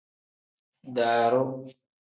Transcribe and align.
Daaru. 0.95 1.45